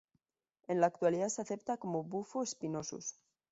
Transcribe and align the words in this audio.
En 0.67 0.81
la 0.81 0.87
actualidad 0.87 1.29
se 1.29 1.43
acepta 1.43 1.77
como 1.77 2.03
"Bufo 2.03 2.43
spinosus". 2.43 3.13